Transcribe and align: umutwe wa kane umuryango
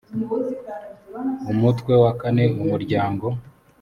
umutwe 1.51 1.93
wa 2.03 2.11
kane 2.21 2.45
umuryango 2.61 3.25